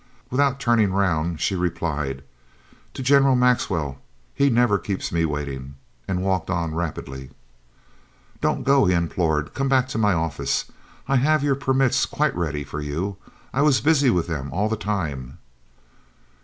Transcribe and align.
Without 0.31 0.59
turning 0.59 0.91
round 0.91 1.39
she 1.39 1.53
replied: 1.55 2.23
"To 2.95 3.03
General 3.03 3.35
Maxwell. 3.35 3.99
He 4.33 4.49
never 4.49 4.79
keeps 4.79 5.11
me 5.11 5.25
waiting," 5.25 5.75
and 6.07 6.23
walked 6.23 6.49
on 6.49 6.73
rapidly. 6.73 7.29
"Don't 8.41 8.63
go," 8.63 8.85
he 8.87 8.95
implored. 8.95 9.53
"Come 9.53 9.69
back 9.69 9.87
to 9.89 9.99
my 9.99 10.13
office. 10.13 10.65
I 11.07 11.17
have 11.17 11.43
your 11.43 11.53
permits 11.53 12.07
quite 12.07 12.35
ready 12.35 12.63
for 12.63 12.81
you. 12.81 13.17
I 13.53 13.61
was 13.61 13.79
busy 13.79 14.09
with 14.09 14.25
them 14.25 14.51
all 14.51 14.69
the 14.69 14.75
time." 14.75 15.37